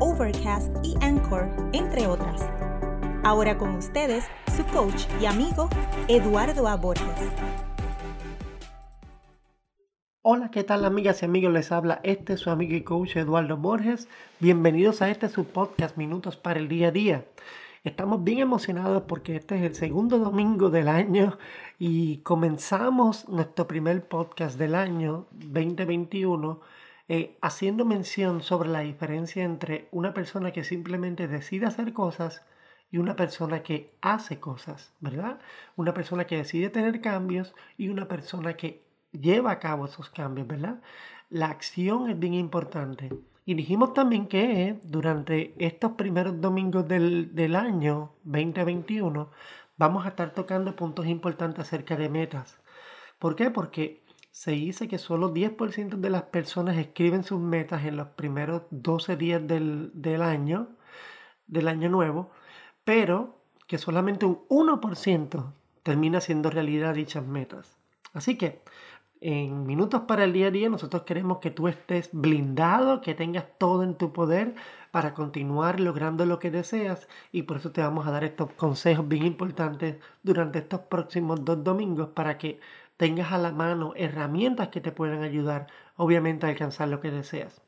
Overcast 0.00 0.72
y 0.84 0.94
Anchor, 1.00 1.50
entre 1.72 2.06
otras. 2.06 2.48
Ahora 3.24 3.58
con 3.58 3.74
ustedes, 3.74 4.24
su 4.56 4.64
coach 4.66 5.06
y 5.20 5.26
amigo, 5.26 5.68
Eduardo 6.06 6.68
A. 6.68 6.76
Borges. 6.76 7.32
Hola, 10.22 10.52
¿qué 10.52 10.62
tal 10.62 10.84
amigas 10.84 11.22
y 11.22 11.24
amigos? 11.24 11.52
Les 11.52 11.72
habla 11.72 11.98
este 12.04 12.36
su 12.36 12.48
amigo 12.48 12.76
y 12.76 12.82
coach 12.82 13.16
Eduardo 13.16 13.56
Borges. 13.56 14.06
Bienvenidos 14.38 15.02
a 15.02 15.10
este 15.10 15.28
su 15.28 15.46
podcast 15.46 15.96
Minutos 15.96 16.36
para 16.36 16.60
el 16.60 16.68
Día 16.68 16.88
a 16.88 16.92
Día. 16.92 17.24
Estamos 17.82 18.22
bien 18.22 18.38
emocionados 18.38 19.02
porque 19.08 19.34
este 19.34 19.56
es 19.56 19.62
el 19.62 19.74
segundo 19.74 20.20
domingo 20.20 20.70
del 20.70 20.86
año 20.86 21.38
y 21.76 22.18
comenzamos 22.18 23.28
nuestro 23.28 23.66
primer 23.66 24.06
podcast 24.06 24.60
del 24.60 24.76
año 24.76 25.26
2021 25.32 26.60
eh, 27.08 27.38
haciendo 27.40 27.86
mención 27.86 28.42
sobre 28.42 28.68
la 28.68 28.80
diferencia 28.80 29.42
entre 29.42 29.88
una 29.92 30.12
persona 30.12 30.52
que 30.52 30.62
simplemente 30.62 31.26
decide 31.26 31.66
hacer 31.66 31.94
cosas 31.94 32.42
y 32.90 32.98
una 32.98 33.16
persona 33.16 33.62
que 33.62 33.94
hace 34.02 34.40
cosas, 34.40 34.92
¿verdad? 35.00 35.38
Una 35.76 35.94
persona 35.94 36.26
que 36.26 36.36
decide 36.36 36.70
tener 36.70 37.00
cambios 37.00 37.54
y 37.78 37.88
una 37.88 38.08
persona 38.08 38.54
que 38.54 38.82
lleva 39.12 39.52
a 39.52 39.58
cabo 39.58 39.86
esos 39.86 40.10
cambios, 40.10 40.46
¿verdad? 40.46 40.80
La 41.30 41.46
acción 41.46 42.10
es 42.10 42.18
bien 42.18 42.34
importante. 42.34 43.10
Y 43.46 43.54
dijimos 43.54 43.94
también 43.94 44.26
que 44.26 44.78
durante 44.82 45.54
estos 45.58 45.92
primeros 45.92 46.40
domingos 46.40 46.86
del, 46.88 47.34
del 47.34 47.56
año 47.56 48.12
2021 48.24 49.30
vamos 49.78 50.04
a 50.04 50.10
estar 50.10 50.32
tocando 50.34 50.76
puntos 50.76 51.06
importantes 51.06 51.60
acerca 51.60 51.96
de 51.96 52.10
metas. 52.10 52.58
¿Por 53.18 53.34
qué? 53.34 53.50
Porque 53.50 54.02
se 54.30 54.52
dice 54.52 54.88
que 54.88 54.98
solo 54.98 55.32
10% 55.32 55.96
de 55.96 56.10
las 56.10 56.22
personas 56.24 56.76
escriben 56.76 57.24
sus 57.24 57.40
metas 57.40 57.84
en 57.84 57.96
los 57.96 58.08
primeros 58.08 58.62
12 58.70 59.16
días 59.16 59.46
del, 59.46 60.22
año, 60.22 60.68
del 61.46 61.68
año 61.68 61.88
nuevo, 61.88 62.30
pero 62.84 63.40
que 63.66 63.78
solamente 63.78 64.26
un 64.26 64.46
1% 64.48 65.52
termina 65.82 66.20
siendo 66.20 66.50
realidad 66.50 66.94
dichas 66.94 67.26
metas. 67.26 67.78
Así 68.12 68.36
que 68.36 68.62
en 69.20 69.66
minutos 69.66 70.02
para 70.02 70.24
el 70.24 70.32
día 70.32 70.46
a 70.46 70.50
día 70.52 70.68
nosotros 70.68 71.02
queremos 71.02 71.38
que 71.38 71.50
tú 71.50 71.66
estés 71.66 72.10
blindado, 72.12 73.00
que 73.00 73.14
tengas 73.14 73.46
todo 73.58 73.82
en 73.82 73.96
tu 73.96 74.12
poder 74.12 74.54
para 74.92 75.12
continuar 75.12 75.80
logrando 75.80 76.24
lo 76.24 76.38
que 76.38 76.52
deseas 76.52 77.08
y 77.32 77.42
por 77.42 77.56
eso 77.56 77.72
te 77.72 77.80
vamos 77.80 78.06
a 78.06 78.12
dar 78.12 78.22
estos 78.22 78.52
consejos 78.52 79.08
bien 79.08 79.26
importantes 79.26 79.96
durante 80.22 80.60
estos 80.60 80.80
próximos 80.82 81.44
dos 81.44 81.64
domingos 81.64 82.10
para 82.10 82.38
que 82.38 82.60
tengas 82.98 83.32
a 83.32 83.38
la 83.38 83.52
mano 83.52 83.94
herramientas 83.96 84.68
que 84.68 84.82
te 84.82 84.92
puedan 84.92 85.22
ayudar, 85.22 85.68
obviamente, 85.96 86.44
a 86.44 86.50
alcanzar 86.50 86.88
lo 86.88 87.00
que 87.00 87.10
deseas. 87.10 87.62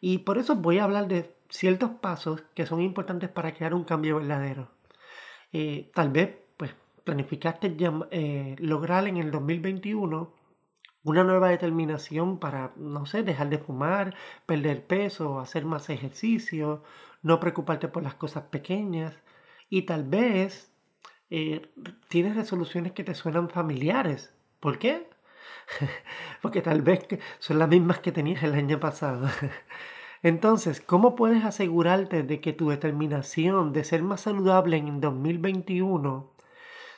Y 0.00 0.18
por 0.18 0.36
eso 0.36 0.56
voy 0.56 0.78
a 0.78 0.84
hablar 0.84 1.08
de 1.08 1.34
ciertos 1.48 1.90
pasos 2.00 2.42
que 2.54 2.66
son 2.66 2.82
importantes 2.82 3.30
para 3.30 3.54
crear 3.54 3.72
un 3.72 3.84
cambio 3.84 4.16
verdadero. 4.16 4.70
Eh, 5.52 5.90
tal 5.94 6.10
vez, 6.10 6.36
pues, 6.56 6.74
planificaste 7.04 7.74
eh, 8.10 8.56
lograr 8.58 9.06
en 9.08 9.16
el 9.16 9.30
2021 9.30 10.34
una 11.04 11.24
nueva 11.24 11.48
determinación 11.48 12.38
para, 12.38 12.72
no 12.76 13.06
sé, 13.06 13.22
dejar 13.22 13.48
de 13.48 13.58
fumar, 13.58 14.14
perder 14.44 14.86
peso, 14.86 15.40
hacer 15.40 15.64
más 15.64 15.88
ejercicio, 15.88 16.82
no 17.22 17.40
preocuparte 17.40 17.88
por 17.88 18.02
las 18.02 18.14
cosas 18.14 18.44
pequeñas. 18.44 19.14
Y 19.70 19.82
tal 19.82 20.04
vez 20.04 20.70
eh, 21.30 21.70
tienes 22.08 22.36
resoluciones 22.36 22.92
que 22.92 23.04
te 23.04 23.14
suenan 23.14 23.48
familiares, 23.48 24.34
¿Por 24.60 24.78
qué? 24.78 25.08
Porque 26.42 26.62
tal 26.62 26.82
vez 26.82 27.06
son 27.38 27.58
las 27.58 27.68
mismas 27.68 28.00
que 28.00 28.12
tenías 28.12 28.42
el 28.42 28.54
año 28.54 28.80
pasado. 28.80 29.28
Entonces, 30.22 30.80
¿cómo 30.80 31.14
puedes 31.14 31.44
asegurarte 31.44 32.22
de 32.24 32.40
que 32.40 32.52
tu 32.52 32.70
determinación 32.70 33.72
de 33.72 33.84
ser 33.84 34.02
más 34.02 34.22
saludable 34.22 34.76
en 34.76 35.00
2021 35.00 36.32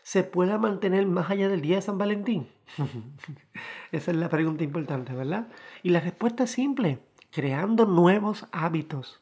se 0.02 0.24
pueda 0.24 0.56
mantener 0.56 1.06
más 1.06 1.30
allá 1.30 1.48
del 1.48 1.60
día 1.60 1.76
de 1.76 1.82
San 1.82 1.98
Valentín? 1.98 2.48
Esa 3.92 4.10
es 4.10 4.16
la 4.16 4.30
pregunta 4.30 4.64
importante, 4.64 5.12
¿verdad? 5.12 5.48
Y 5.82 5.90
la 5.90 6.00
respuesta 6.00 6.44
es 6.44 6.50
simple, 6.50 7.00
creando 7.30 7.84
nuevos 7.84 8.46
hábitos. 8.52 9.20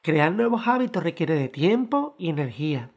Crear 0.00 0.32
nuevos 0.32 0.66
hábitos 0.66 1.02
requiere 1.02 1.34
de 1.34 1.48
tiempo 1.48 2.16
y 2.18 2.30
energía. 2.30 2.90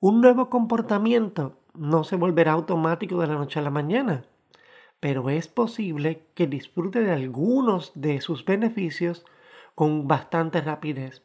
Un 0.00 0.22
nuevo 0.22 0.48
comportamiento 0.48 1.59
no 1.74 2.04
se 2.04 2.16
volverá 2.16 2.52
automático 2.52 3.20
de 3.20 3.26
la 3.26 3.34
noche 3.34 3.58
a 3.58 3.62
la 3.62 3.70
mañana, 3.70 4.24
pero 5.00 5.30
es 5.30 5.48
posible 5.48 6.26
que 6.34 6.46
disfrute 6.46 7.00
de 7.00 7.12
algunos 7.12 7.92
de 7.94 8.20
sus 8.20 8.44
beneficios 8.44 9.24
con 9.74 10.06
bastante 10.06 10.60
rapidez. 10.60 11.22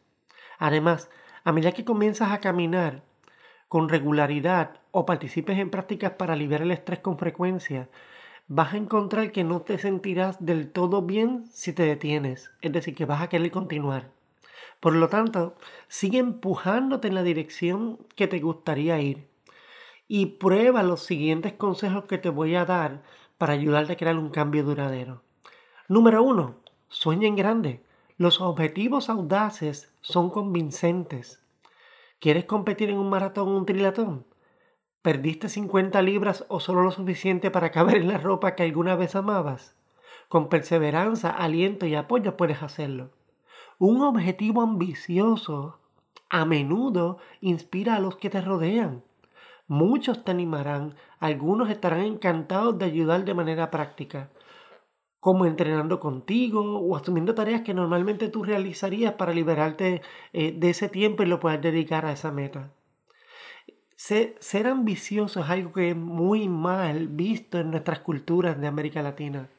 Además, 0.58 1.10
a 1.44 1.52
medida 1.52 1.74
que 1.74 1.86
comienzas 1.86 2.32
a 2.32 2.40
caminar 2.40 3.04
con 3.68 3.90
regularidad 3.90 4.80
o 4.92 5.06
participes 5.06 5.60
en 5.60 5.70
prácticas 5.70 6.14
para 6.14 6.36
liberar 6.36 6.64
el 6.64 6.72
estrés 6.72 7.00
con 7.00 7.18
frecuencia, 7.18 7.90
vas 8.48 8.74
a 8.74 8.78
encontrar 8.78 9.32
que 9.32 9.44
no 9.44 9.62
te 9.62 9.78
sentirás 9.78 10.44
del 10.46 10.72
todo 10.72 11.02
bien 11.02 11.46
si 11.52 11.74
te 11.74 11.84
detienes, 11.84 12.52
es 12.62 12.72
decir, 12.72 12.96
que 12.96 13.06
vas 13.06 13.22
a 13.22 13.30
querer 13.30 13.52
continuar. 13.52 14.12
Por 14.80 14.94
lo 14.94 15.10
tanto, 15.10 15.56
sigue 15.88 16.20
empujándote 16.20 17.08
en 17.08 17.16
la 17.16 17.24
dirección 17.24 18.00
que 18.16 18.28
te 18.28 18.40
gustaría 18.40 19.00
ir 19.02 19.35
y 20.08 20.26
prueba 20.38 20.84
los 20.84 21.04
siguientes 21.04 21.54
consejos 21.54 22.06
que 22.06 22.18
te 22.18 22.30
voy 22.30 22.56
a 22.56 22.66
dar 22.66 23.04
para 23.38 23.54
ayudarte 23.54 23.94
a 23.94 23.98
crear 23.98 24.18
un 24.18 24.30
cambio 24.30 24.64
duradero. 24.64 25.22
Número 25.88 26.24
uno, 26.24 26.56
sueña 26.88 27.28
en 27.28 27.36
grande. 27.36 27.84
Los 28.18 28.40
objetivos 28.40 29.10
audaces 29.10 29.94
son 30.02 30.30
convincentes. 30.30 31.42
¿Quieres 32.20 32.46
competir 32.46 32.90
en 32.90 32.98
un 32.98 33.10
maratón 33.10 33.50
o 33.50 33.58
un 33.58 33.66
trilatón? 33.66 34.26
¿Perdiste 35.02 35.50
50 35.50 36.02
libras 36.02 36.46
o 36.48 36.60
solo 36.60 36.82
lo 36.82 36.92
suficiente 36.92 37.52
para 37.52 37.72
caber 37.72 37.98
en 37.98 38.08
la 38.08 38.18
ropa 38.18 38.56
que 38.56 38.64
alguna 38.64 38.96
vez 38.96 39.16
amabas? 39.16 39.76
Con 40.30 40.50
perseverancia, 40.50 41.30
aliento 41.30 41.86
y 41.86 41.96
apoyo 41.96 42.38
puedes 42.38 42.64
hacerlo. 42.64 43.12
Un 43.78 44.02
objetivo 44.02 44.62
ambicioso 44.62 45.78
a 46.30 46.46
menudo 46.46 47.20
inspira 47.42 47.96
a 47.96 48.00
los 48.00 48.16
que 48.16 48.30
te 48.30 48.42
rodean. 48.42 49.04
Muchos 49.68 50.24
te 50.24 50.32
animarán, 50.32 50.96
algunos 51.20 51.70
estarán 51.70 52.02
encantados 52.02 52.78
de 52.78 52.86
ayudar 52.86 53.26
de 53.26 53.34
manera 53.34 53.72
práctica, 53.72 54.30
como 55.20 55.48
entrenando 55.48 56.00
contigo 56.00 56.80
o 56.80 56.96
asumiendo 56.96 57.34
tareas 57.34 57.62
que 57.62 57.74
normalmente 57.74 58.30
tú 58.30 58.44
realizarías 58.44 59.14
para 59.14 59.34
liberarte 59.34 60.04
eh, 60.34 60.52
de 60.56 60.70
ese 60.70 60.88
tiempo 60.88 61.24
y 61.24 61.26
lo 61.26 61.40
puedas 61.40 61.62
dedicar 61.62 62.06
a 62.06 62.12
esa 62.12 62.32
meta. 62.32 62.72
Ser, 63.96 64.68
ambicioso 64.68 65.40
es 65.40 65.50
algo 65.50 65.72
que 65.72 65.90
es 65.92 65.96
muy 65.96 66.48
mal 66.48 67.08
visto 67.08 67.58
en 67.58 67.72
nuestras 67.72 68.00
culturas 68.00 68.60
de 68.60 68.68
América 68.68 69.02
Latina. 69.02 69.50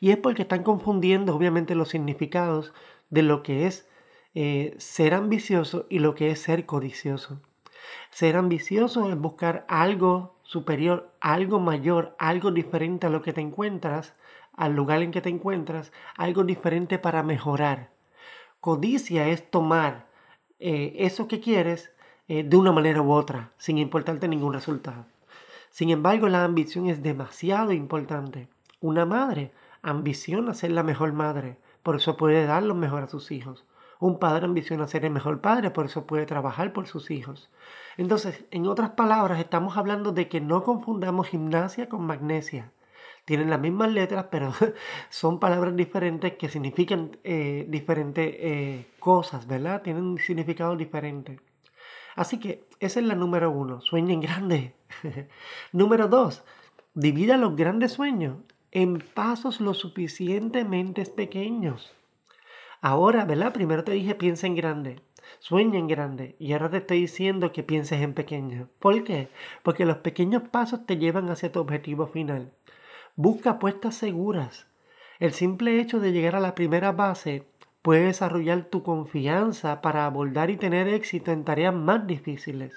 Y 0.00 0.10
es 0.10 0.18
porque 0.18 0.42
están 0.42 0.64
confundiendo 0.64 1.34
obviamente 1.34 1.74
los 1.74 1.88
significados 1.88 2.74
de 3.08 3.22
lo 3.22 3.42
que 3.42 3.66
es 3.66 3.88
eh, 4.34 4.74
ser 4.78 5.14
ambicioso 5.14 5.86
y 5.88 6.00
lo 6.00 6.14
que 6.14 6.30
es 6.30 6.40
ser 6.40 6.66
codicioso. 6.66 7.40
Ser 8.10 8.36
ambicioso 8.36 9.10
es 9.10 9.18
buscar 9.18 9.64
algo 9.68 10.36
superior, 10.42 11.12
algo 11.20 11.60
mayor, 11.60 12.14
algo 12.18 12.50
diferente 12.50 13.06
a 13.06 13.10
lo 13.10 13.22
que 13.22 13.32
te 13.32 13.40
encuentras, 13.40 14.14
al 14.52 14.74
lugar 14.74 15.02
en 15.02 15.10
que 15.10 15.20
te 15.20 15.28
encuentras, 15.28 15.92
algo 16.16 16.44
diferente 16.44 16.98
para 16.98 17.22
mejorar. 17.22 17.90
Codicia 18.60 19.28
es 19.28 19.50
tomar 19.50 20.06
eh, 20.58 20.94
eso 20.96 21.28
que 21.28 21.40
quieres 21.40 21.92
eh, 22.28 22.42
de 22.42 22.56
una 22.56 22.72
manera 22.72 23.02
u 23.02 23.12
otra, 23.12 23.52
sin 23.58 23.78
importarte 23.78 24.28
ningún 24.28 24.52
resultado. 24.52 25.04
Sin 25.70 25.90
embargo, 25.90 26.28
la 26.28 26.44
ambición 26.44 26.88
es 26.88 27.02
demasiado 27.02 27.72
importante. 27.72 28.48
Una 28.80 29.04
madre 29.04 29.52
ambiciona 29.82 30.54
ser 30.54 30.72
la 30.72 30.82
mejor 30.82 31.12
madre, 31.12 31.58
por 31.82 31.96
eso 31.96 32.16
puede 32.16 32.46
dar 32.46 32.62
lo 32.62 32.74
mejor 32.74 33.02
a 33.02 33.08
sus 33.08 33.30
hijos. 33.30 33.64
Un 33.98 34.18
padre 34.18 34.44
ambiciona 34.44 34.86
ser 34.86 35.04
el 35.04 35.12
mejor 35.12 35.40
padre, 35.40 35.70
por 35.70 35.86
eso 35.86 36.06
puede 36.06 36.26
trabajar 36.26 36.72
por 36.72 36.86
sus 36.86 37.10
hijos. 37.10 37.50
Entonces, 37.96 38.44
en 38.50 38.66
otras 38.66 38.90
palabras, 38.90 39.38
estamos 39.40 39.76
hablando 39.76 40.12
de 40.12 40.28
que 40.28 40.40
no 40.40 40.62
confundamos 40.62 41.28
gimnasia 41.28 41.88
con 41.88 42.06
magnesia. 42.06 42.72
Tienen 43.24 43.50
las 43.50 43.60
mismas 43.60 43.90
letras, 43.92 44.26
pero 44.30 44.52
son 45.10 45.40
palabras 45.40 45.74
diferentes 45.76 46.34
que 46.34 46.48
significan 46.48 47.18
eh, 47.24 47.66
diferentes 47.68 48.34
eh, 48.38 48.86
cosas, 48.98 49.46
¿verdad? 49.46 49.82
Tienen 49.82 50.04
un 50.04 50.18
significado 50.18 50.76
diferente. 50.76 51.40
Así 52.14 52.38
que 52.38 52.64
esa 52.80 53.00
es 53.00 53.06
la 53.06 53.14
número 53.14 53.50
uno, 53.50 53.80
sueñen 53.80 54.20
grande. 54.20 54.74
número 55.72 56.08
dos, 56.08 56.44
divida 56.94 57.36
los 57.36 57.56
grandes 57.56 57.92
sueños 57.92 58.38
en 58.72 58.98
pasos 58.98 59.60
lo 59.60 59.74
suficientemente 59.74 61.04
pequeños. 61.06 61.94
Ahora, 62.80 63.24
¿verdad? 63.24 63.52
Primero 63.52 63.84
te 63.84 63.92
dije 63.92 64.14
piensa 64.14 64.46
en 64.46 64.54
grande, 64.54 65.00
sueña 65.38 65.78
en 65.78 65.88
grande 65.88 66.36
y 66.38 66.52
ahora 66.52 66.70
te 66.70 66.78
estoy 66.78 67.00
diciendo 67.00 67.52
que 67.52 67.62
pienses 67.62 68.02
en 68.02 68.14
pequeño. 68.14 68.68
¿Por 68.78 69.02
qué? 69.04 69.28
Porque 69.62 69.86
los 69.86 69.98
pequeños 69.98 70.42
pasos 70.50 70.86
te 70.86 70.98
llevan 70.98 71.30
hacia 71.30 71.52
tu 71.52 71.60
objetivo 71.60 72.06
final. 72.06 72.52
Busca 73.16 73.50
apuestas 73.50 73.94
seguras. 73.94 74.66
El 75.18 75.32
simple 75.32 75.80
hecho 75.80 76.00
de 76.00 76.12
llegar 76.12 76.36
a 76.36 76.40
la 76.40 76.54
primera 76.54 76.92
base 76.92 77.46
puede 77.80 78.06
desarrollar 78.06 78.64
tu 78.64 78.82
confianza 78.82 79.80
para 79.80 80.04
abordar 80.04 80.50
y 80.50 80.56
tener 80.56 80.88
éxito 80.88 81.32
en 81.32 81.44
tareas 81.44 81.74
más 81.74 82.06
difíciles. 82.06 82.72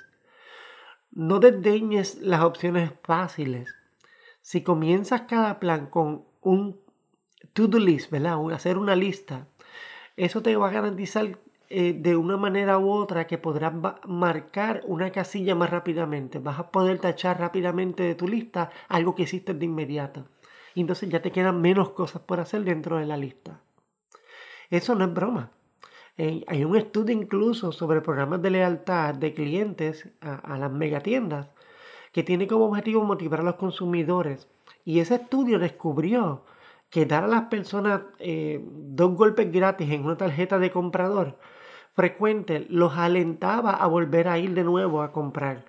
No 1.12 1.40
desdeñes 1.40 2.20
las 2.22 2.44
opciones 2.44 2.92
fáciles. 3.04 3.74
Si 4.42 4.62
comienzas 4.62 5.22
cada 5.22 5.60
plan 5.60 5.88
con 5.88 6.26
un 6.42 6.80
to-do 7.54 7.80
list, 7.80 8.12
¿verdad? 8.12 8.38
Hacer 8.54 8.78
una 8.78 8.96
lista, 8.96 9.48
eso 10.20 10.42
te 10.42 10.56
va 10.58 10.68
a 10.68 10.72
garantizar 10.72 11.40
eh, 11.70 11.94
de 11.94 12.18
una 12.18 12.36
manera 12.36 12.78
u 12.78 12.90
otra 12.92 13.26
que 13.26 13.38
podrás 13.38 13.74
marcar 14.06 14.82
una 14.86 15.12
casilla 15.12 15.56
más 15.56 15.70
rápidamente. 15.70 16.40
Vas 16.40 16.60
a 16.60 16.72
poder 16.72 17.00
tachar 17.00 17.40
rápidamente 17.40 18.04
de 18.04 18.16
tu 18.16 18.28
lista 18.28 18.70
algo 18.90 19.16
que 19.16 19.24
hiciste 19.24 19.54
de 19.54 19.66
inmediato. 19.66 20.26
Y 20.76 20.82
entonces 20.82 21.10
ya 21.10 21.22
te 21.22 21.32
quedan 21.32 21.62
menos 21.62 21.92
cosas 21.92 22.22
por 22.22 22.42
hacer 22.42 22.66
dentro 22.66 22.98
de 22.98 23.06
la 23.06 23.16
lista. 23.16 23.62
Eso 24.70 24.94
no 24.94 25.06
es 25.06 25.14
broma. 25.14 25.52
Eh, 26.18 26.44
hay 26.48 26.66
un 26.66 26.76
estudio 26.76 27.16
incluso 27.16 27.72
sobre 27.72 28.02
programas 28.02 28.42
de 28.42 28.50
lealtad 28.50 29.16
de 29.16 29.34
clientes 29.34 30.10
a, 30.20 30.36
a 30.36 30.58
las 30.58 30.72
megatiendas 30.72 31.48
que 32.12 32.24
tiene 32.24 32.46
como 32.46 32.66
objetivo 32.66 33.06
motivar 33.06 33.40
a 33.40 33.44
los 33.44 33.56
consumidores. 33.56 34.50
Y 34.84 35.00
ese 35.00 35.16
estudio 35.16 35.60
descubrió 35.60 36.44
que 36.90 37.06
dar 37.06 37.24
a 37.24 37.28
las 37.28 37.44
personas 37.44 38.02
eh, 38.20 38.64
dos 38.64 39.16
golpes 39.16 39.52
gratis 39.52 39.90
en 39.92 40.06
una 40.06 40.18
tarjeta 40.18 40.60
de 40.60 40.72
comprador 40.72 41.38
frecuente 42.00 42.66
los 42.70 42.98
alentaba 42.98 43.72
a 43.72 43.86
volver 43.88 44.30
a 44.30 44.40
ir 44.40 44.54
de 44.54 44.64
nuevo 44.64 45.02
a 45.02 45.12
comprar. 45.12 45.66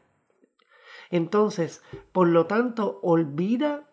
Entonces, 1.11 1.82
por 2.12 2.28
lo 2.28 2.46
tanto, 2.46 3.00
olvida 3.02 3.88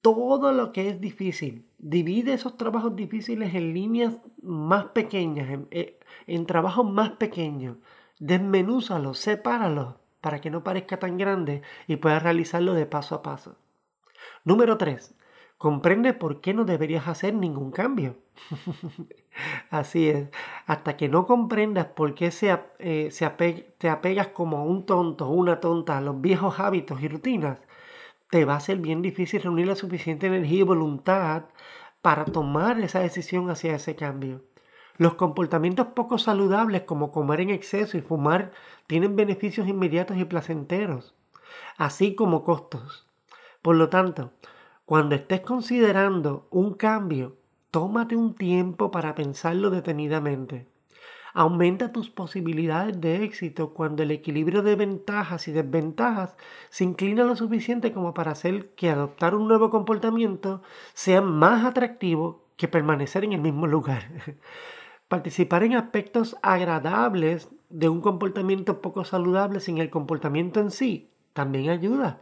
todo 0.00 0.52
lo 0.52 0.70
que 0.70 0.88
es 0.88 1.00
difícil. 1.00 1.66
Divide 1.78 2.34
esos 2.34 2.56
trabajos 2.56 2.94
difíciles 2.94 3.52
en 3.54 3.74
líneas 3.74 4.20
más 4.42 4.84
pequeñas, 4.86 5.50
en, 5.50 5.66
eh, 5.72 5.98
en 6.28 6.46
trabajos 6.46 6.88
más 6.88 7.10
pequeños. 7.12 7.78
Desmenúzalos, 8.20 9.18
sepáralos 9.18 9.96
para 10.20 10.40
que 10.40 10.50
no 10.50 10.62
parezca 10.62 11.00
tan 11.00 11.18
grande 11.18 11.62
y 11.88 11.96
puedas 11.96 12.22
realizarlo 12.22 12.74
de 12.74 12.86
paso 12.86 13.16
a 13.16 13.22
paso. 13.22 13.56
Número 14.44 14.78
3. 14.78 15.16
Comprende 15.64 16.12
por 16.12 16.42
qué 16.42 16.52
no 16.52 16.66
deberías 16.66 17.08
hacer 17.08 17.32
ningún 17.32 17.70
cambio. 17.70 18.16
Así 19.70 20.10
es, 20.10 20.28
hasta 20.66 20.98
que 20.98 21.08
no 21.08 21.24
comprendas 21.24 21.86
por 21.86 22.14
qué 22.14 22.30
se, 22.30 22.54
eh, 22.80 23.08
te 23.78 23.88
apegas 23.88 24.28
como 24.28 24.66
un 24.66 24.84
tonto 24.84 25.26
o 25.26 25.30
una 25.30 25.60
tonta 25.60 25.96
a 25.96 26.02
los 26.02 26.20
viejos 26.20 26.60
hábitos 26.60 27.00
y 27.00 27.08
rutinas, 27.08 27.60
te 28.28 28.44
va 28.44 28.56
a 28.56 28.60
ser 28.60 28.76
bien 28.76 29.00
difícil 29.00 29.40
reunir 29.40 29.66
la 29.66 29.74
suficiente 29.74 30.26
energía 30.26 30.58
y 30.58 30.64
voluntad 30.64 31.44
para 32.02 32.26
tomar 32.26 32.78
esa 32.80 33.00
decisión 33.00 33.48
hacia 33.48 33.74
ese 33.74 33.96
cambio. 33.96 34.42
Los 34.98 35.14
comportamientos 35.14 35.86
poco 35.94 36.18
saludables 36.18 36.82
como 36.82 37.10
comer 37.10 37.40
en 37.40 37.48
exceso 37.48 37.96
y 37.96 38.02
fumar 38.02 38.52
tienen 38.86 39.16
beneficios 39.16 39.66
inmediatos 39.66 40.18
y 40.18 40.26
placenteros, 40.26 41.14
así 41.78 42.14
como 42.14 42.44
costos. 42.44 43.06
Por 43.62 43.76
lo 43.76 43.88
tanto, 43.88 44.30
cuando 44.84 45.14
estés 45.14 45.40
considerando 45.40 46.46
un 46.50 46.74
cambio, 46.74 47.38
tómate 47.70 48.16
un 48.16 48.34
tiempo 48.34 48.90
para 48.90 49.14
pensarlo 49.14 49.70
detenidamente. 49.70 50.66
Aumenta 51.32 51.90
tus 51.90 52.10
posibilidades 52.10 53.00
de 53.00 53.24
éxito 53.24 53.72
cuando 53.72 54.02
el 54.02 54.10
equilibrio 54.10 54.62
de 54.62 54.76
ventajas 54.76 55.48
y 55.48 55.52
desventajas 55.52 56.36
se 56.68 56.84
inclina 56.84 57.24
lo 57.24 57.34
suficiente 57.34 57.92
como 57.92 58.12
para 58.12 58.32
hacer 58.32 58.74
que 58.74 58.90
adoptar 58.90 59.34
un 59.34 59.48
nuevo 59.48 59.70
comportamiento 59.70 60.62
sea 60.92 61.22
más 61.22 61.64
atractivo 61.64 62.44
que 62.56 62.68
permanecer 62.68 63.24
en 63.24 63.32
el 63.32 63.40
mismo 63.40 63.66
lugar. 63.66 64.10
Participar 65.08 65.64
en 65.64 65.76
aspectos 65.76 66.36
agradables 66.42 67.48
de 67.70 67.88
un 67.88 68.02
comportamiento 68.02 68.82
poco 68.82 69.04
saludable 69.04 69.60
sin 69.60 69.78
el 69.78 69.88
comportamiento 69.88 70.60
en 70.60 70.70
sí 70.70 71.10
también 71.32 71.70
ayuda. 71.70 72.20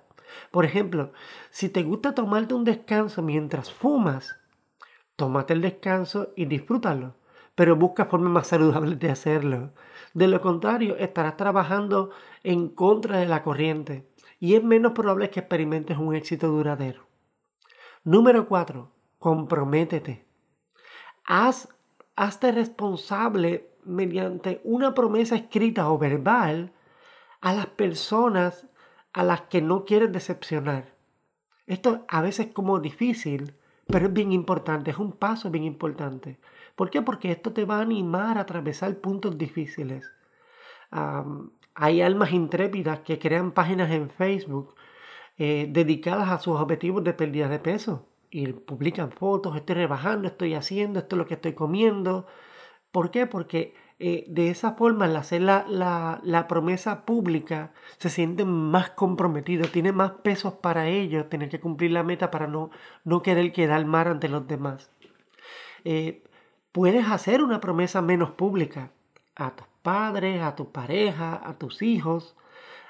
Por 0.50 0.64
ejemplo, 0.64 1.12
si 1.50 1.68
te 1.68 1.82
gusta 1.82 2.14
tomarte 2.14 2.54
un 2.54 2.64
descanso 2.64 3.22
mientras 3.22 3.72
fumas, 3.72 4.36
tómate 5.16 5.52
el 5.52 5.62
descanso 5.62 6.32
y 6.36 6.46
disfrútalo, 6.46 7.14
pero 7.54 7.76
busca 7.76 8.06
formas 8.06 8.32
más 8.32 8.46
saludables 8.48 8.98
de 8.98 9.10
hacerlo. 9.10 9.72
De 10.14 10.28
lo 10.28 10.40
contrario, 10.40 10.96
estarás 10.96 11.36
trabajando 11.36 12.10
en 12.42 12.68
contra 12.68 13.18
de 13.18 13.26
la 13.26 13.42
corriente 13.42 14.08
y 14.40 14.54
es 14.54 14.64
menos 14.64 14.92
probable 14.92 15.30
que 15.30 15.40
experimentes 15.40 15.98
un 15.98 16.14
éxito 16.14 16.48
duradero. 16.48 17.06
Número 18.04 18.48
4. 18.48 18.90
Comprométete. 19.18 20.26
Haz, 21.24 21.68
hazte 22.16 22.50
responsable 22.50 23.70
mediante 23.84 24.60
una 24.64 24.94
promesa 24.94 25.36
escrita 25.36 25.88
o 25.90 25.98
verbal 25.98 26.72
a 27.40 27.52
las 27.52 27.66
personas 27.66 28.66
a 29.12 29.24
las 29.24 29.42
que 29.42 29.62
no 29.62 29.84
quieres 29.84 30.12
decepcionar. 30.12 30.94
Esto 31.66 32.04
a 32.08 32.22
veces 32.22 32.46
es 32.46 32.52
como 32.52 32.80
difícil, 32.80 33.54
pero 33.86 34.06
es 34.06 34.12
bien 34.12 34.32
importante, 34.32 34.90
es 34.90 34.98
un 34.98 35.12
paso 35.12 35.50
bien 35.50 35.64
importante. 35.64 36.38
¿Por 36.76 36.90
qué? 36.90 37.02
Porque 37.02 37.30
esto 37.30 37.52
te 37.52 37.64
va 37.64 37.78
a 37.78 37.82
animar 37.82 38.38
a 38.38 38.42
atravesar 38.42 38.94
puntos 38.96 39.38
difíciles. 39.38 40.10
hay 41.74 42.02
almas 42.02 42.32
intrépidas 42.32 43.00
que 43.00 43.18
crean 43.18 43.52
páginas 43.52 43.90
en 43.90 44.10
Facebook 44.10 44.74
eh, 45.38 45.66
dedicadas 45.70 46.28
a 46.30 46.38
sus 46.38 46.60
objetivos 46.60 47.02
de 47.04 47.14
pérdida 47.14 47.48
de 47.48 47.58
peso 47.58 48.06
y 48.30 48.52
publican 48.52 49.12
fotos, 49.12 49.56
estoy 49.56 49.76
rebajando, 49.76 50.28
estoy 50.28 50.54
haciendo, 50.54 50.98
esto 51.00 51.16
es 51.16 51.18
lo 51.18 51.26
que 51.26 51.34
estoy 51.34 51.54
comiendo. 51.54 52.26
¿Por 52.90 53.10
qué? 53.10 53.26
Porque 53.26 53.74
eh, 54.04 54.24
de 54.26 54.50
esa 54.50 54.72
forma, 54.72 55.04
al 55.04 55.14
hacer 55.14 55.42
la, 55.42 56.46
promesa 56.48 57.06
pública, 57.06 57.72
se 57.98 58.10
sienten 58.10 58.48
más 58.48 58.90
comprometidos, 58.90 59.70
tiene 59.70 59.92
más 59.92 60.10
pesos 60.24 60.54
para 60.54 60.88
ellos 60.88 61.28
tener 61.28 61.48
que 61.48 61.60
cumplir 61.60 61.92
la 61.92 62.02
meta 62.02 62.28
para 62.32 62.48
no, 62.48 62.72
no 63.04 63.22
querer 63.22 63.52
quedar 63.52 63.86
mal 63.86 64.08
ante 64.08 64.28
los 64.28 64.48
demás. 64.48 64.90
Eh, 65.84 66.24
puedes 66.72 67.06
hacer 67.06 67.44
una 67.44 67.60
promesa 67.60 68.02
menos 68.02 68.32
pública 68.32 68.90
a 69.36 69.54
tus 69.54 69.68
padres, 69.82 70.42
a 70.42 70.56
tu 70.56 70.72
pareja, 70.72 71.40
a 71.40 71.56
tus 71.56 71.80
hijos, 71.80 72.34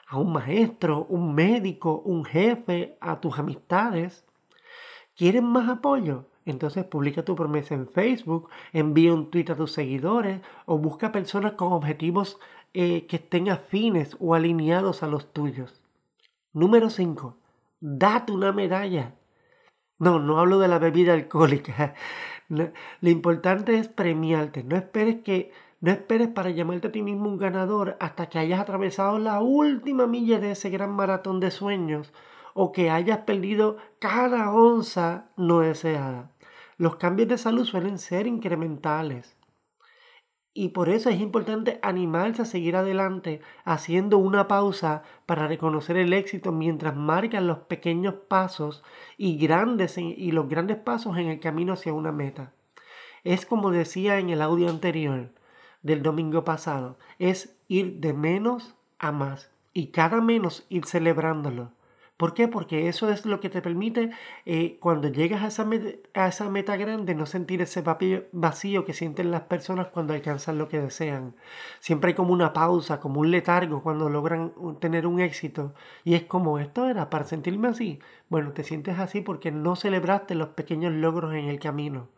a 0.08 0.16
un 0.16 0.32
maestro, 0.32 1.04
un 1.10 1.34
médico, 1.34 2.00
un 2.06 2.24
jefe, 2.24 2.96
a 3.02 3.20
tus 3.20 3.38
amistades. 3.38 4.24
¿Quieren 5.14 5.44
más 5.44 5.68
apoyo? 5.68 6.24
Entonces 6.44 6.84
publica 6.84 7.24
tu 7.24 7.34
promesa 7.34 7.74
en 7.74 7.88
Facebook, 7.88 8.48
envía 8.72 9.14
un 9.14 9.30
tweet 9.30 9.46
a 9.50 9.56
tus 9.56 9.72
seguidores 9.72 10.40
o 10.66 10.78
busca 10.78 11.12
personas 11.12 11.52
con 11.52 11.72
objetivos 11.72 12.38
eh, 12.74 13.06
que 13.06 13.16
estén 13.16 13.48
afines 13.48 14.16
o 14.18 14.34
alineados 14.34 15.02
a 15.02 15.06
los 15.06 15.32
tuyos. 15.32 15.80
Número 16.52 16.90
5. 16.90 17.36
Date 17.80 18.32
una 18.32 18.52
medalla. 18.52 19.14
No, 19.98 20.18
no 20.18 20.38
hablo 20.38 20.58
de 20.58 20.68
la 20.68 20.78
bebida 20.78 21.14
alcohólica. 21.14 21.94
lo 22.48 23.10
importante 23.10 23.78
es 23.78 23.88
premiarte. 23.88 24.64
No 24.64 24.76
esperes 24.76 25.22
que 25.22 25.52
no 25.82 25.90
esperes 25.90 26.28
para 26.28 26.50
llamarte 26.50 26.88
a 26.88 26.92
ti 26.92 27.02
mismo 27.02 27.28
un 27.28 27.38
ganador 27.38 27.96
hasta 27.98 28.28
que 28.28 28.38
hayas 28.38 28.60
atravesado 28.60 29.18
la 29.18 29.40
última 29.40 30.06
milla 30.06 30.38
de 30.38 30.52
ese 30.52 30.70
gran 30.70 30.92
maratón 30.92 31.40
de 31.40 31.50
sueños 31.50 32.12
o 32.54 32.72
que 32.72 32.90
hayas 32.90 33.18
perdido 33.18 33.76
cada 33.98 34.50
onza 34.52 35.26
no 35.36 35.60
deseada. 35.60 36.30
Los 36.76 36.96
cambios 36.96 37.28
de 37.28 37.38
salud 37.38 37.64
suelen 37.64 37.98
ser 37.98 38.26
incrementales. 38.26 39.36
Y 40.54 40.68
por 40.68 40.90
eso 40.90 41.08
es 41.08 41.18
importante 41.18 41.78
animarse 41.82 42.42
a 42.42 42.44
seguir 42.44 42.76
adelante, 42.76 43.40
haciendo 43.64 44.18
una 44.18 44.48
pausa 44.48 45.02
para 45.24 45.48
reconocer 45.48 45.96
el 45.96 46.12
éxito 46.12 46.52
mientras 46.52 46.94
marcan 46.94 47.46
los 47.46 47.58
pequeños 47.60 48.14
pasos 48.28 48.82
y, 49.16 49.38
grandes, 49.38 49.96
y 49.96 50.30
los 50.32 50.48
grandes 50.48 50.76
pasos 50.76 51.16
en 51.16 51.28
el 51.28 51.40
camino 51.40 51.72
hacia 51.72 51.94
una 51.94 52.12
meta. 52.12 52.52
Es 53.24 53.46
como 53.46 53.70
decía 53.70 54.18
en 54.18 54.28
el 54.28 54.42
audio 54.42 54.68
anterior 54.68 55.30
del 55.82 56.02
domingo 56.02 56.44
pasado, 56.44 56.98
es 57.18 57.56
ir 57.68 58.00
de 58.00 58.12
menos 58.12 58.74
a 58.98 59.10
más 59.10 59.50
y 59.72 59.86
cada 59.86 60.20
menos 60.20 60.66
ir 60.68 60.84
celebrándolo 60.84 61.70
¿Por 62.22 62.34
qué? 62.34 62.46
Porque 62.46 62.86
eso 62.86 63.10
es 63.10 63.26
lo 63.26 63.40
que 63.40 63.50
te 63.50 63.60
permite, 63.60 64.10
eh, 64.46 64.78
cuando 64.78 65.08
llegas 65.08 65.42
a 65.42 65.48
esa, 65.48 65.68
a 66.14 66.28
esa 66.28 66.48
meta 66.48 66.76
grande, 66.76 67.16
no 67.16 67.26
sentir 67.26 67.60
ese 67.62 67.82
vacío 68.30 68.84
que 68.84 68.92
sienten 68.92 69.32
las 69.32 69.40
personas 69.42 69.88
cuando 69.88 70.14
alcanzan 70.14 70.56
lo 70.56 70.68
que 70.68 70.78
desean. 70.80 71.34
Siempre 71.80 72.10
hay 72.10 72.14
como 72.14 72.32
una 72.32 72.52
pausa, 72.52 73.00
como 73.00 73.18
un 73.18 73.32
letargo 73.32 73.82
cuando 73.82 74.08
logran 74.08 74.52
tener 74.78 75.04
un 75.04 75.18
éxito. 75.18 75.74
Y 76.04 76.14
es 76.14 76.22
como, 76.22 76.60
esto 76.60 76.88
era 76.88 77.10
para 77.10 77.24
sentirme 77.24 77.66
así. 77.66 77.98
Bueno, 78.28 78.52
te 78.52 78.62
sientes 78.62 79.00
así 79.00 79.20
porque 79.20 79.50
no 79.50 79.74
celebraste 79.74 80.36
los 80.36 80.50
pequeños 80.50 80.92
logros 80.92 81.34
en 81.34 81.46
el 81.46 81.58
camino. 81.58 82.08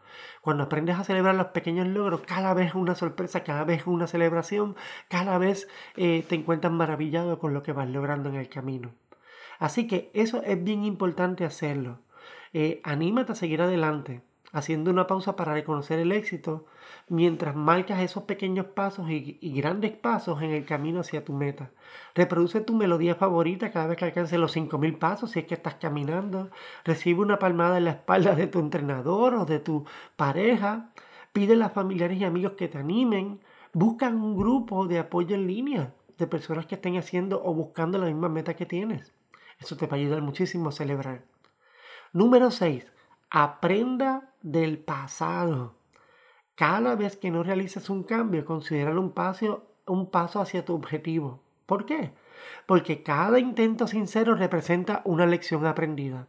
Cuando 0.42 0.64
aprendes 0.64 0.99
a 0.99 1.04
celebrar 1.04 1.34
los 1.34 1.46
pequeños 1.49 1.88
logros, 1.88 2.20
cada 2.20 2.52
vez 2.52 2.75
una 2.75 2.94
sorpresa, 2.94 3.42
cada 3.42 3.64
vez 3.64 3.87
una 3.87 4.06
celebración, 4.06 4.76
cada 5.08 5.38
vez 5.38 5.66
eh, 5.96 6.25
te 6.28 6.34
encuentras 6.34 6.75
maravillado 6.75 7.38
con 7.38 7.54
lo 7.54 7.62
que 7.62 7.73
vas 7.73 7.88
logrando 7.88 8.28
en 8.28 8.37
el 8.37 8.50
camino. 8.50 8.92
Así 9.58 9.87
que 9.87 10.11
eso 10.14 10.42
es 10.42 10.62
bien 10.62 10.84
importante 10.84 11.44
hacerlo. 11.44 11.99
Eh, 12.52 12.80
anímate 12.84 13.32
a 13.32 13.34
seguir 13.34 13.62
adelante, 13.62 14.23
haciendo 14.52 14.90
una 14.90 15.06
pausa 15.06 15.34
para 15.37 15.54
reconocer 15.54 15.99
el 15.99 16.12
éxito, 16.12 16.66
mientras 17.08 17.56
marcas 17.56 18.00
esos 18.00 18.25
pequeños 18.25 18.66
pasos 18.66 19.11
y, 19.11 19.38
grandes 19.61 19.92
pasos 19.92 20.40
en 20.42 20.50
el 20.50 20.64
camino 20.64 21.00
hacia 21.00 21.25
tu 21.25 21.32
meta. 21.32 21.70
Reproduce 22.14 22.61
tu 22.61 22.75
melodía 22.75 23.16
favorita 23.16 23.73
cada 23.73 23.88
vez 23.88 23.99
que 23.99 24.04
alcances 24.04 24.38
los 24.38 24.56
5.000 24.56 24.99
pasos 24.99 25.32
si 25.32 25.40
es 25.40 25.46
que 25.46 25.54
estás 25.54 25.75
caminando. 25.75 26.50
Recibe 26.84 27.20
una 27.20 27.38
palmada 27.38 27.78
en 27.78 27.84
la 27.84 27.90
espalda 27.90 28.34
de 28.34 28.46
tu 28.46 28.61
entrenador 28.61 29.34
o 29.34 29.44
de 29.44 29.58
tu 29.58 29.84
pareja. 30.16 30.90
Pide 31.32 31.54
a 31.54 31.56
los 31.56 31.73
familiares 31.73 32.18
y 32.18 32.25
amigos 32.25 32.52
que 32.52 32.68
te 32.68 32.78
animen. 32.78 33.40
Busca 33.73 34.08
un 34.08 34.37
grupo 34.37 34.87
de 34.87 35.00
apoyo 35.00 35.34
en 35.34 35.49
línea 35.49 35.92
de 36.18 36.26
personas 36.28 36.66
que 36.66 36.76
estén 36.76 36.96
haciendo 36.96 37.42
o 37.44 37.52
buscando 37.52 37.99
la 37.99 38.06
misma 38.06 38.28
meta 38.28 38.54
que 38.54 38.66
tienes. 38.66 39.12
Eso 39.58 39.76
te 39.76 39.87
va 39.87 39.96
a 39.96 40.00
ayudar 40.00 40.23
muchísimo 40.23 40.68
a 40.68 40.73
celebrar. 40.73 41.23
Número 42.12 42.50
6. 42.50 42.87
Aprenda 43.30 44.32
del 44.42 44.78
pasado. 44.78 45.75
Cada 46.54 46.94
vez 46.94 47.16
que 47.16 47.30
no 47.30 47.42
realices 47.42 47.90
un 47.90 48.04
cambio, 48.04 48.44
considéralo 48.44 49.00
un 49.00 49.12
paso, 49.12 49.66
un 49.87 50.11
paso 50.11 50.40
hacia 50.40 50.64
tu 50.64 50.75
objetivo. 50.75 51.40
¿Por 51.66 51.87
qué? 51.87 52.12
Porque 52.66 53.02
cada 53.02 53.38
intento 53.38 53.87
sincero 53.87 54.34
representa 54.34 55.02
una 55.04 55.26
lección 55.26 55.66
aprendida. 55.66 56.28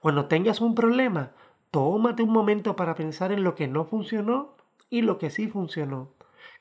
Cuando 0.00 0.26
tengas 0.26 0.60
un 0.60 0.74
problema, 0.74 1.32
tómate 1.70 2.22
un 2.22 2.30
momento 2.30 2.74
para 2.74 2.94
pensar 2.94 3.30
en 3.30 3.44
lo 3.44 3.54
que 3.54 3.68
no 3.68 3.84
funcionó 3.84 4.56
y 4.90 5.02
lo 5.02 5.18
que 5.18 5.30
sí 5.30 5.46
funcionó. 5.48 6.10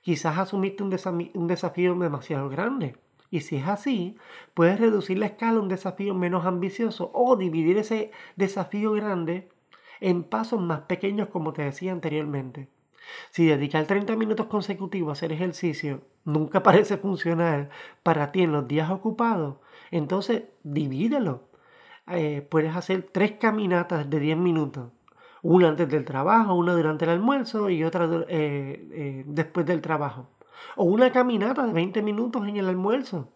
Quizás 0.01 0.38
asumiste 0.38 0.84
un 0.84 1.48
desafío 1.48 1.96
demasiado 1.96 2.50
grande 2.50 2.98
y 3.32 3.42
si 3.42 3.56
es 3.56 3.68
así, 3.68 4.18
puedes 4.54 4.80
reducir 4.80 5.18
la 5.18 5.28
escala 5.28 5.58
a 5.58 5.62
un 5.62 5.70
desafío 5.70 6.14
menos 6.14 6.46
ambicioso 6.46 7.10
o 7.14 7.38
dividir 7.38 7.78
ese 7.78 8.12
desafío 8.36 8.92
grande 8.92 9.50
en 10.02 10.24
pasos 10.24 10.60
más 10.60 10.82
pequeños 10.82 11.30
como 11.30 11.54
te 11.54 11.64
decía 11.64 11.94
anteriormente. 11.94 12.68
Si 13.30 13.46
dedicar 13.46 13.86
30 13.86 14.16
minutos 14.18 14.48
consecutivos 14.48 15.10
a 15.10 15.14
hacer 15.14 15.32
ejercicio 15.32 16.02
nunca 16.26 16.62
parece 16.68 16.98
funcionar 16.98 17.70
para 18.04 18.32
ti 18.32 18.44
en 18.44 18.52
los 18.52 18.68
días 18.68 18.92
ocupados, 18.92 19.58
entonces 19.92 20.44
divídelo. 20.64 21.50
Eh, 22.08 22.46
puedes 22.50 22.76
hacer 22.76 23.10
tres 23.12 23.34
caminatas 23.34 24.10
de 24.10 24.20
10 24.20 24.38
minutos. 24.38 24.92
Una 25.42 25.70
antes 25.70 25.88
del 25.90 26.06
trabajo, 26.06 26.54
una 26.54 26.74
durante 26.74 27.06
el 27.06 27.12
almuerzo 27.12 27.70
y 27.70 27.84
otra 27.84 28.10
eh, 28.28 28.88
eh, 28.92 29.24
después 29.26 29.66
del 29.66 29.82
trabajo. 29.82 30.28
O 30.75 30.84
una 30.86 31.12
caminata 31.12 31.65
de 31.65 31.74
20 31.74 32.01
minutos 32.01 32.48
en 32.48 32.58
el 32.58 32.68
almuerzo, 32.68 33.34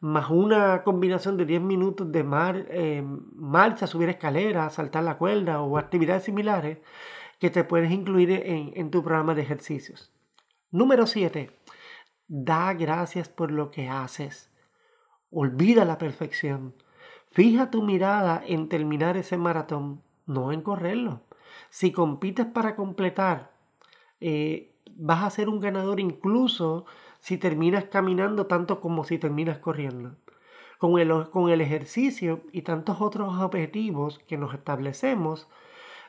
más 0.00 0.30
una 0.30 0.82
combinación 0.82 1.36
de 1.36 1.46
10 1.46 1.62
minutos 1.62 2.10
de 2.12 2.22
mar, 2.22 2.66
eh, 2.68 3.02
marcha, 3.34 3.86
subir 3.86 4.08
escaleras, 4.08 4.74
saltar 4.74 5.04
la 5.04 5.18
cuerda 5.18 5.62
o 5.62 5.78
actividades 5.78 6.24
similares 6.24 6.78
que 7.38 7.50
te 7.50 7.64
puedes 7.64 7.90
incluir 7.90 8.30
en, 8.30 8.72
en 8.74 8.90
tu 8.90 9.02
programa 9.02 9.34
de 9.34 9.42
ejercicios. 9.42 10.12
Número 10.70 11.06
7. 11.06 11.50
Da 12.28 12.74
gracias 12.74 13.28
por 13.28 13.50
lo 13.50 13.70
que 13.70 13.88
haces. 13.88 14.50
Olvida 15.30 15.84
la 15.84 15.98
perfección. 15.98 16.74
Fija 17.30 17.70
tu 17.70 17.82
mirada 17.82 18.42
en 18.46 18.68
terminar 18.68 19.16
ese 19.16 19.36
maratón, 19.36 20.02
no 20.26 20.52
en 20.52 20.62
correrlo. 20.62 21.22
Si 21.68 21.92
compites 21.92 22.46
para 22.46 22.74
completar, 22.74 23.52
eh, 24.20 24.75
vas 24.98 25.24
a 25.24 25.30
ser 25.30 25.48
un 25.48 25.60
ganador 25.60 26.00
incluso 26.00 26.86
si 27.20 27.38
terminas 27.38 27.84
caminando 27.84 28.46
tanto 28.46 28.80
como 28.80 29.04
si 29.04 29.18
terminas 29.18 29.58
corriendo. 29.58 30.16
Con 30.78 30.98
el, 30.98 31.30
con 31.30 31.50
el 31.50 31.60
ejercicio 31.60 32.42
y 32.52 32.62
tantos 32.62 33.00
otros 33.00 33.40
objetivos 33.40 34.18
que 34.26 34.36
nos 34.36 34.54
establecemos, 34.54 35.48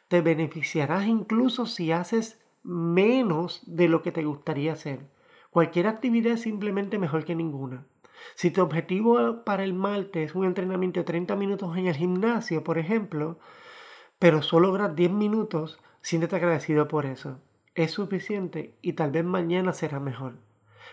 te 0.07 0.21
beneficiarás 0.21 1.05
incluso 1.07 1.65
si 1.65 1.91
haces 1.91 2.41
menos 2.63 3.61
de 3.65 3.87
lo 3.87 4.01
que 4.01 4.11
te 4.11 4.23
gustaría 4.23 4.73
hacer. 4.73 5.07
Cualquier 5.51 5.87
actividad 5.87 6.33
es 6.33 6.41
simplemente 6.41 6.97
mejor 6.97 7.23
que 7.23 7.35
ninguna. 7.35 7.85
Si 8.35 8.51
tu 8.51 8.61
objetivo 8.61 9.43
para 9.45 9.63
el 9.63 9.73
martes 9.73 10.31
es 10.31 10.35
un 10.35 10.45
entrenamiento 10.45 10.99
de 10.99 11.05
30 11.05 11.35
minutos 11.35 11.77
en 11.77 11.87
el 11.87 11.95
gimnasio, 11.95 12.63
por 12.63 12.77
ejemplo, 12.77 13.39
pero 14.19 14.41
solo 14.41 14.67
logras 14.67 14.95
10 14.95 15.11
minutos, 15.11 15.79
siéntete 16.01 16.35
agradecido 16.35 16.87
por 16.87 17.05
eso 17.05 17.39
es 17.77 17.91
suficiente 17.91 18.73
y 18.81 18.93
tal 18.93 19.11
vez 19.11 19.23
mañana 19.23 19.71
será 19.71 19.99
mejor. 19.99 20.33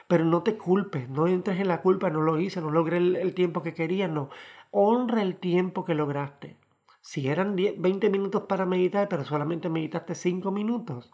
Pero 0.06 0.26
no 0.26 0.42
te 0.42 0.58
culpes, 0.58 1.08
no 1.08 1.26
entres 1.26 1.58
en 1.58 1.68
la 1.68 1.80
culpa, 1.80 2.10
no 2.10 2.20
lo 2.20 2.38
hice, 2.38 2.60
no 2.60 2.70
logré 2.70 2.98
el, 2.98 3.34
tiempo 3.34 3.62
que 3.62 3.72
quería, 3.72 4.06
no. 4.06 4.28
Honra 4.70 5.22
el 5.22 5.36
tiempo 5.36 5.86
que 5.86 5.94
lograste. 5.94 6.58
Si 7.00 7.28
eran 7.28 7.56
20 7.56 8.10
minutos 8.10 8.42
para 8.42 8.66
meditar, 8.66 9.08
pero 9.08 9.24
solamente 9.24 9.70
meditaste 9.70 10.14
5 10.14 10.50
minutos, 10.50 11.10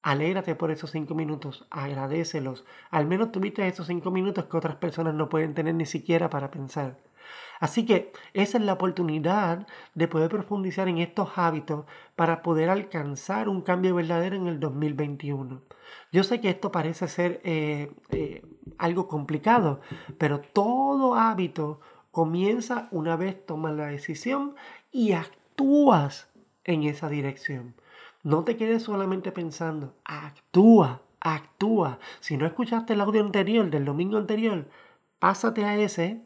alégrate 0.00 0.54
por 0.54 0.70
esos 0.70 0.90
5 0.92 1.14
minutos, 1.14 1.66
agradecelos. 1.70 2.64
Al 2.90 3.06
menos 3.06 3.32
tuviste 3.32 3.66
esos 3.68 3.86
5 3.86 4.10
minutos 4.10 4.46
que 4.46 4.56
otras 4.56 4.76
personas 4.76 5.12
no 5.12 5.28
pueden 5.28 5.52
tener 5.52 5.74
ni 5.74 5.84
siquiera 5.84 6.30
para 6.30 6.50
pensar. 6.50 6.96
Así 7.60 7.84
que 7.84 8.10
esa 8.32 8.56
es 8.56 8.64
la 8.64 8.72
oportunidad 8.72 9.66
de 9.94 10.08
poder 10.08 10.30
profundizar 10.30 10.88
en 10.88 10.96
estos 10.96 11.36
hábitos 11.36 11.84
para 12.16 12.40
poder 12.42 12.70
alcanzar 12.70 13.50
un 13.50 13.60
cambio 13.60 13.94
verdadero 13.94 14.34
en 14.34 14.46
el 14.46 14.58
2021. 14.58 15.60
Yo 16.10 16.24
sé 16.24 16.40
que 16.40 16.48
esto 16.48 16.72
parece 16.72 17.06
ser 17.06 17.40
eh, 17.44 17.92
eh, 18.10 18.42
algo 18.78 19.08
complicado, 19.08 19.82
pero 20.16 20.40
todo 20.40 21.14
hábito 21.14 21.80
comienza 22.10 22.88
una 22.92 23.14
vez 23.16 23.44
tomas 23.44 23.74
la 23.74 23.86
decisión 23.86 24.54
y 24.90 25.12
actúas 25.12 26.28
en 26.64 26.84
esa 26.84 27.10
dirección. 27.10 27.74
No 28.22 28.42
te 28.44 28.56
quedes 28.56 28.84
solamente 28.84 29.32
pensando, 29.32 29.94
actúa, 30.04 31.02
actúa. 31.20 31.98
Si 32.20 32.38
no 32.38 32.46
escuchaste 32.46 32.94
el 32.94 33.02
audio 33.02 33.20
anterior 33.20 33.68
del 33.68 33.84
domingo 33.84 34.16
anterior, 34.16 34.66
pásate 35.18 35.66
a 35.66 35.76
ese 35.76 36.22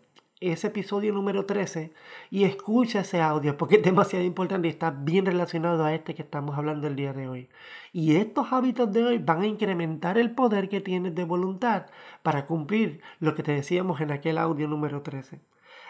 ese 0.52 0.68
episodio 0.68 1.12
número 1.12 1.46
13 1.46 1.92
y 2.30 2.44
escucha 2.44 3.00
ese 3.00 3.20
audio 3.20 3.56
porque 3.56 3.76
es 3.76 3.82
demasiado 3.82 4.24
importante 4.24 4.68
y 4.68 4.70
está 4.70 4.90
bien 4.90 5.26
relacionado 5.26 5.84
a 5.84 5.94
este 5.94 6.14
que 6.14 6.22
estamos 6.22 6.56
hablando 6.58 6.86
el 6.86 6.96
día 6.96 7.12
de 7.12 7.28
hoy. 7.28 7.48
Y 7.92 8.16
estos 8.16 8.52
hábitos 8.52 8.92
de 8.92 9.04
hoy 9.04 9.18
van 9.18 9.42
a 9.42 9.46
incrementar 9.46 10.18
el 10.18 10.32
poder 10.32 10.68
que 10.68 10.80
tienes 10.80 11.14
de 11.14 11.24
voluntad 11.24 11.86
para 12.22 12.46
cumplir 12.46 13.00
lo 13.20 13.34
que 13.34 13.42
te 13.42 13.52
decíamos 13.52 14.00
en 14.00 14.10
aquel 14.10 14.38
audio 14.38 14.68
número 14.68 15.02
13. 15.02 15.40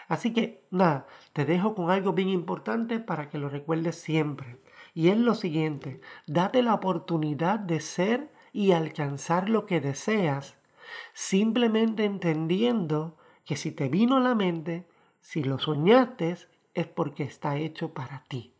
Así 0.07 0.33
que 0.33 0.61
nada, 0.69 1.07
te 1.33 1.45
dejo 1.45 1.73
con 1.75 1.89
algo 1.89 2.13
bien 2.13 2.29
importante 2.29 2.99
para 2.99 3.29
que 3.29 3.37
lo 3.37 3.49
recuerdes 3.49 3.95
siempre. 3.95 4.57
Y 4.93 5.09
es 5.09 5.17
lo 5.17 5.35
siguiente, 5.35 5.99
date 6.27 6.63
la 6.63 6.73
oportunidad 6.73 7.59
de 7.59 7.79
ser 7.81 8.31
y 8.53 8.71
alcanzar 8.71 9.49
lo 9.49 9.65
que 9.65 9.81
deseas, 9.81 10.55
simplemente 11.13 12.05
entendiendo 12.05 13.17
que 13.45 13.55
si 13.55 13.71
te 13.71 13.89
vino 13.89 14.17
a 14.17 14.19
la 14.19 14.35
mente, 14.35 14.85
si 15.21 15.43
lo 15.43 15.59
soñaste, 15.59 16.35
es 16.73 16.87
porque 16.87 17.23
está 17.23 17.57
hecho 17.57 17.93
para 17.93 18.23
ti. 18.27 18.51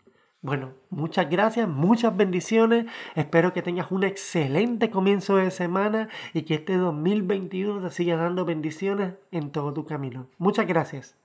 Bueno, 0.41 0.73
muchas 0.91 1.27
gracias, 1.27 1.67
muchas 1.67 2.15
bendiciones. 2.15 2.85
Espero 3.15 3.51
que 3.51 3.63
tengas 3.63 3.91
un 3.91 4.03
excelente 4.03 4.91
comienzo 4.91 5.37
de 5.37 5.49
semana 5.49 6.07
y 6.33 6.43
que 6.43 6.55
este 6.55 6.77
2021 6.77 7.81
te 7.81 7.89
siga 7.89 8.15
dando 8.15 8.45
bendiciones 8.45 9.15
en 9.31 9.51
todo 9.51 9.73
tu 9.73 9.85
camino. 9.85 10.27
Muchas 10.37 10.67
gracias. 10.67 11.15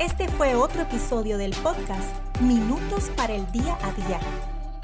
Este 0.00 0.26
fue 0.28 0.56
otro 0.56 0.82
episodio 0.82 1.38
del 1.38 1.52
podcast 1.62 2.14
Minutos 2.40 3.10
para 3.16 3.34
el 3.34 3.50
Día 3.52 3.78
a 3.80 3.92
Día. 3.92 4.55